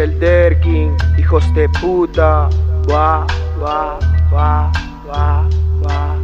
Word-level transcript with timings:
el 0.00 0.18
Derkin, 0.18 0.96
hijos 1.18 1.44
de 1.54 1.68
puta. 1.80 2.48
Va, 2.90 3.26
va, 3.62 3.98
va, 4.32 4.70
va. 5.06 5.50
No 5.84 6.19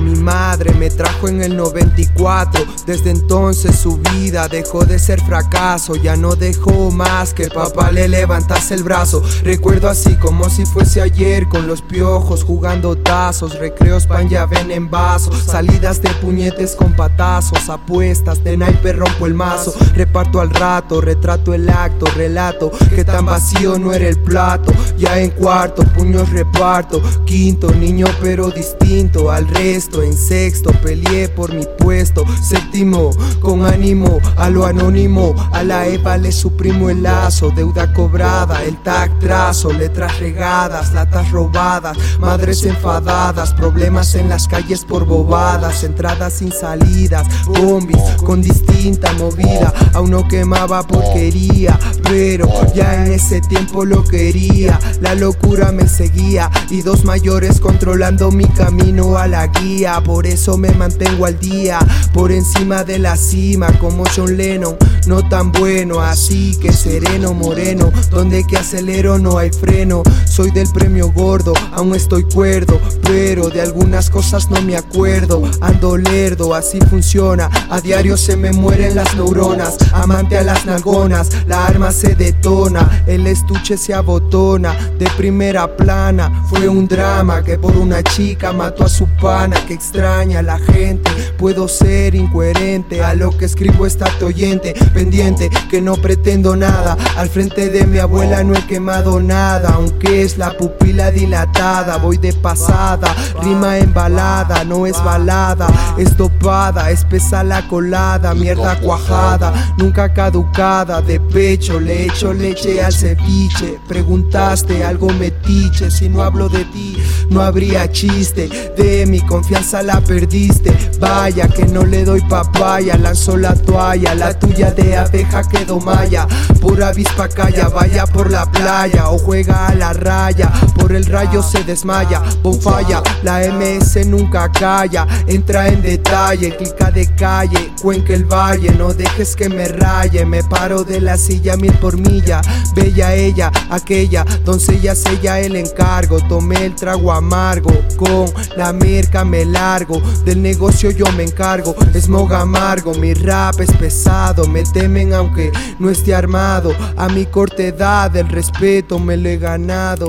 mi 0.00 0.16
madre 0.16 0.72
me 0.72 0.88
trajo 0.88 1.28
en 1.28 1.42
el 1.42 1.54
94. 1.54 2.64
Desde 2.86 3.10
entonces 3.10 3.76
su 3.76 3.98
vida 3.98 4.48
dejó 4.48 4.86
de 4.86 4.98
ser 4.98 5.20
fracaso. 5.20 5.96
Ya 5.96 6.16
no 6.16 6.34
dejó 6.34 6.90
más 6.90 7.34
que 7.34 7.48
papá 7.48 7.90
le 7.92 8.08
levantase 8.08 8.72
el 8.72 8.82
brazo. 8.82 9.22
Recuerdo 9.44 9.90
así 9.90 10.14
como 10.16 10.48
si 10.48 10.64
fuese 10.64 11.02
ayer 11.02 11.46
con 11.46 11.66
los 11.66 11.82
piojos 11.82 12.42
jugando 12.42 12.96
tazos. 12.96 13.58
Recreos 13.58 14.06
pan 14.06 14.30
ya 14.30 14.46
ven 14.46 14.70
en 14.70 14.90
vasos. 14.90 15.42
Salidas 15.42 16.00
de 16.00 16.08
puñetes 16.22 16.74
con 16.74 16.94
patazos. 16.94 17.68
Apuestas 17.68 18.42
de 18.42 18.56
naipe 18.56 18.94
rompo 18.94 19.26
el 19.26 19.34
mazo. 19.34 19.74
Reparto 19.94 20.40
al 20.40 20.48
rato, 20.48 21.02
retrato 21.02 21.52
el 21.52 21.68
acto, 21.68 22.06
relato 22.16 22.70
que 22.94 23.04
tan 23.04 23.26
vacío 23.26 23.78
no 23.78 23.92
era 23.92 24.08
el 24.08 24.18
plato. 24.18 24.72
Ya 24.96 25.18
en 25.18 25.30
cuarto, 25.32 25.82
puños 25.82 26.30
reparto. 26.30 27.02
Quinto, 27.26 27.70
niño 27.72 28.06
pero 28.22 28.50
distinto 28.50 29.30
al 29.30 29.49
resto. 29.50 30.02
En 30.02 30.16
sexto 30.16 30.72
peleé 30.82 31.28
por 31.28 31.52
mi 31.52 31.64
puesto. 31.78 32.24
Séptimo, 32.42 33.10
con 33.40 33.64
ánimo 33.64 34.18
a 34.36 34.48
lo 34.50 34.64
anónimo. 34.64 35.34
A 35.52 35.62
la 35.62 35.86
Eva 35.86 36.16
le 36.16 36.32
suprimo 36.32 36.90
el 36.90 37.02
lazo. 37.02 37.50
Deuda 37.50 37.92
cobrada, 37.92 38.62
el 38.64 38.82
tag 38.82 39.18
trazo. 39.18 39.72
Letras 39.72 40.18
regadas, 40.18 40.92
latas 40.92 41.30
robadas. 41.30 41.96
Madres 42.18 42.64
enfadadas, 42.64 43.52
problemas 43.54 44.14
en 44.14 44.28
las 44.28 44.48
calles 44.48 44.84
por 44.84 45.04
bobadas. 45.04 45.84
Entradas 45.84 46.34
sin 46.34 46.52
salidas, 46.52 47.26
bombis 47.46 48.00
con 48.24 48.42
distinta 48.42 49.12
movida. 49.14 49.72
Aún 49.94 50.10
no 50.10 50.26
quemaba 50.28 50.82
porquería, 50.86 51.78
pero 52.04 52.48
ya 52.74 53.04
en 53.04 53.12
ese 53.12 53.40
tiempo 53.40 53.84
lo 53.84 54.04
quería. 54.04 54.78
La 55.00 55.14
locura 55.14 55.72
me 55.72 55.88
seguía 55.88 56.50
y 56.70 56.82
dos 56.82 57.04
mayores 57.04 57.60
controlando 57.60 58.30
mi 58.30 58.46
camino 58.46 59.18
a 59.18 59.26
la 59.26 59.39
guía, 59.46 60.00
por 60.04 60.26
eso 60.26 60.56
me 60.56 60.70
mantengo 60.72 61.26
al 61.26 61.38
día, 61.38 61.78
por 62.12 62.32
encima 62.32 62.84
de 62.84 62.98
la 62.98 63.16
cima, 63.16 63.68
como 63.78 64.04
John 64.14 64.36
Lennon, 64.36 64.76
no 65.06 65.28
tan 65.28 65.52
bueno, 65.52 66.00
así 66.00 66.56
que 66.60 66.72
sereno, 66.72 67.34
moreno, 67.34 67.92
donde 68.10 68.44
que 68.46 68.56
acelero 68.56 69.18
no 69.18 69.38
hay 69.38 69.50
freno, 69.50 70.02
soy 70.26 70.50
del 70.50 70.68
premio 70.72 71.10
gordo, 71.12 71.52
aún 71.72 71.94
estoy 71.94 72.24
cuerdo, 72.24 72.80
pero 73.02 73.48
de 73.48 73.60
algunas 73.60 74.10
cosas 74.10 74.50
no 74.50 74.60
me 74.62 74.76
acuerdo, 74.76 75.42
ando 75.60 75.96
lerdo, 75.96 76.54
así 76.54 76.78
funciona, 76.80 77.50
a 77.70 77.80
diario 77.80 78.16
se 78.16 78.36
me 78.36 78.52
mueren 78.52 78.94
las 78.94 79.14
neuronas, 79.14 79.76
amante 79.92 80.38
a 80.38 80.42
las 80.42 80.66
nalgonas, 80.66 81.30
la 81.46 81.66
arma 81.66 81.92
se 81.92 82.14
detona, 82.14 83.04
el 83.06 83.26
estuche 83.26 83.76
se 83.76 83.94
abotona, 83.94 84.76
de 84.98 85.08
primera 85.16 85.76
plana, 85.76 86.44
fue 86.48 86.68
un 86.68 86.86
drama 86.86 87.42
que 87.42 87.58
por 87.58 87.76
una 87.76 88.02
chica 88.02 88.52
Mato 88.52 88.84
a 88.84 88.88
su 88.88 89.06
pana 89.20 89.56
que 89.66 89.74
extraña 89.74 90.40
a 90.40 90.42
la 90.42 90.58
gente. 90.58 91.10
Puedo 91.38 91.68
ser 91.68 92.14
incoherente, 92.14 93.02
a 93.02 93.14
lo 93.14 93.36
que 93.36 93.44
escribo 93.44 93.86
está 93.86 94.06
oyente, 94.24 94.74
pendiente, 94.92 95.50
que 95.70 95.80
no 95.80 95.96
pretendo 95.96 96.56
nada. 96.56 96.96
Al 97.16 97.28
frente 97.28 97.68
de 97.68 97.86
mi 97.86 97.98
abuela 97.98 98.42
no 98.44 98.54
he 98.54 98.66
quemado 98.66 99.20
nada, 99.20 99.74
aunque 99.74 100.22
es 100.22 100.38
la 100.38 100.56
pupila 100.56 101.10
dilatada. 101.10 101.98
Voy 101.98 102.16
de 102.16 102.32
pasada, 102.32 103.14
rima 103.42 103.78
embalada, 103.78 104.64
no 104.64 104.86
es 104.86 105.02
balada, 105.04 105.68
es 105.98 106.16
topada, 106.16 106.90
espesa 106.90 107.42
la 107.42 107.66
colada, 107.68 108.34
mierda 108.34 108.78
cuajada, 108.80 109.74
nunca 109.78 110.12
caducada. 110.12 111.02
De 111.02 111.20
pecho 111.20 111.80
le 111.80 112.06
echo 112.06 112.32
leche 112.32 112.82
al 112.82 112.92
ceviche. 112.92 113.78
Preguntaste 113.88 114.84
algo 114.84 115.08
metiche, 115.08 115.90
si 115.90 116.08
no 116.08 116.22
hablo 116.22 116.48
de 116.48 116.64
ti, 116.66 116.96
no 117.30 117.42
habría 117.42 117.90
chiste. 117.90 118.48
De 118.76 119.06
mi 119.10 119.20
confianza 119.20 119.82
la 119.82 120.00
perdiste. 120.00 120.72
Vaya 120.98 121.48
que 121.48 121.66
no 121.66 121.84
le 121.84 122.04
doy 122.04 122.20
papaya. 122.22 122.96
Lanzó 122.96 123.36
la 123.36 123.54
toalla. 123.54 124.14
La 124.14 124.38
tuya 124.38 124.70
de 124.70 124.96
abeja 124.96 125.42
quedó 125.42 125.80
maya. 125.80 126.26
Pura 126.60 126.88
avispa 126.88 127.28
calla. 127.28 127.68
Vaya 127.68 128.06
por 128.06 128.30
la 128.30 128.50
playa 128.50 129.10
o 129.10 129.18
juega 129.18 129.66
a 129.66 129.74
la 129.74 129.92
raya. 129.92 130.50
El 130.96 131.06
rayo 131.06 131.42
se 131.42 131.64
desmaya. 131.64 132.22
Bonfalla. 132.42 133.02
La 133.22 133.40
MS 133.40 134.06
nunca 134.06 134.50
calla. 134.50 135.06
Entra 135.26 135.68
en 135.68 135.82
detalle. 135.82 136.56
Clica 136.56 136.90
de 136.90 137.14
calle. 137.14 137.72
Cuenca 137.82 138.14
el 138.14 138.24
valle. 138.24 138.72
No 138.72 138.92
dejes 138.92 139.36
que 139.36 139.48
me 139.48 139.68
raye. 139.68 140.24
Me 140.24 140.42
paro 140.44 140.84
de 140.84 141.00
la 141.00 141.16
silla 141.16 141.56
mil 141.56 141.72
por 141.74 141.96
milla. 141.96 142.40
Bella 142.74 143.14
ella, 143.14 143.50
aquella. 143.70 144.24
Doncella 144.44 144.94
sella 144.94 145.40
el 145.40 145.56
encargo. 145.56 146.18
Tomé 146.28 146.66
el 146.66 146.74
trago 146.74 147.12
amargo 147.12 147.70
con 147.96 148.32
la 148.56 148.72
merca 148.72 149.24
me 149.24 149.44
largo, 149.44 150.00
del 150.24 150.42
negocio 150.42 150.90
yo 150.90 151.06
me 151.12 151.24
encargo. 151.24 151.74
Smog 151.94 152.32
amargo, 152.32 152.94
mi 152.94 153.14
rap 153.14 153.60
es 153.60 153.70
pesado. 153.72 154.46
Me 154.46 154.62
temen 154.62 155.12
aunque 155.12 155.52
no 155.78 155.90
esté 155.90 156.14
armado. 156.14 156.72
A 156.96 157.08
mi 157.08 157.26
corta 157.26 157.62
edad 157.62 158.16
el 158.16 158.28
respeto 158.28 158.98
me 158.98 159.16
lo 159.16 159.28
he 159.28 159.36
ganado. 159.36 160.06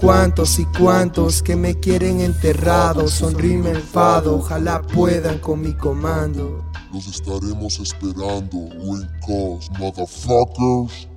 Veinticuantos 0.00 0.58
y 0.58 0.64
cuantos 0.64 1.42
que 1.42 1.56
me 1.56 1.78
quieren 1.78 2.20
enterrado. 2.20 3.06
Sonrime 3.06 3.72
enfado, 3.72 4.36
ojalá 4.36 4.80
puedan 4.80 5.38
con 5.40 5.60
mi 5.60 5.74
comando. 5.74 6.64
Los 6.90 7.06
estaremos 7.06 7.78
esperando, 7.78 8.56
Win 8.56 9.06
Cos, 9.26 9.70
motherfuckers. 9.78 11.09